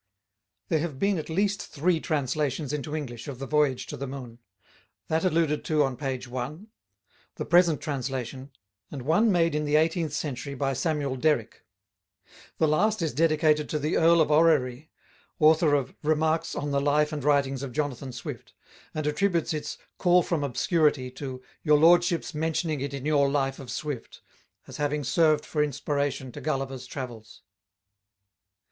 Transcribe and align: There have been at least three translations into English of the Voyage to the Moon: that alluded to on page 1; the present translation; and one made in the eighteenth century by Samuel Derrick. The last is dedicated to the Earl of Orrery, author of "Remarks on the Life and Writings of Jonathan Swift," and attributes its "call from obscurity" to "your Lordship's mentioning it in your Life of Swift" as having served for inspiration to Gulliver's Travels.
There 0.69 0.79
have 0.79 0.97
been 0.97 1.19
at 1.19 1.29
least 1.29 1.61
three 1.63 1.99
translations 1.99 2.73
into 2.73 2.95
English 2.95 3.27
of 3.27 3.37
the 3.37 3.45
Voyage 3.45 3.85
to 3.85 3.95
the 3.95 4.07
Moon: 4.07 4.39
that 5.09 5.23
alluded 5.23 5.63
to 5.65 5.83
on 5.83 5.95
page 5.95 6.27
1; 6.27 6.69
the 7.35 7.45
present 7.45 7.81
translation; 7.81 8.49
and 8.89 9.03
one 9.03 9.31
made 9.31 9.53
in 9.53 9.63
the 9.63 9.75
eighteenth 9.75 10.11
century 10.13 10.55
by 10.55 10.73
Samuel 10.73 11.17
Derrick. 11.17 11.63
The 12.57 12.67
last 12.67 13.03
is 13.03 13.13
dedicated 13.13 13.69
to 13.69 13.77
the 13.77 13.95
Earl 13.95 14.21
of 14.21 14.31
Orrery, 14.31 14.89
author 15.39 15.75
of 15.75 15.93
"Remarks 16.01 16.55
on 16.55 16.71
the 16.71 16.81
Life 16.81 17.13
and 17.13 17.23
Writings 17.23 17.61
of 17.61 17.71
Jonathan 17.71 18.11
Swift," 18.11 18.55
and 18.95 19.05
attributes 19.05 19.53
its 19.53 19.77
"call 19.99 20.23
from 20.23 20.43
obscurity" 20.43 21.11
to 21.11 21.43
"your 21.61 21.77
Lordship's 21.77 22.33
mentioning 22.33 22.81
it 22.81 22.95
in 22.95 23.05
your 23.05 23.29
Life 23.29 23.59
of 23.59 23.69
Swift" 23.69 24.21
as 24.65 24.77
having 24.77 25.03
served 25.03 25.45
for 25.45 25.61
inspiration 25.63 26.31
to 26.31 26.41
Gulliver's 26.41 26.87
Travels. 26.87 27.43